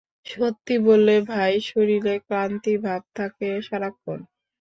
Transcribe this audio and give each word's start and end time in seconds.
সত্যি 0.25 0.75
বললে 0.87 1.15
ভাই, 1.29 1.53
শরীরে 1.69 2.13
ক্লান্তি 2.25 2.73
ভাব 2.85 3.01
থাকে 3.15 3.47
সারাক্ষণ। 3.67 4.19